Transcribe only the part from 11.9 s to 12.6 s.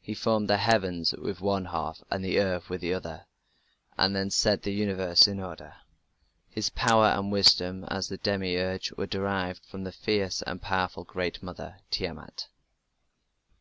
Tiamat.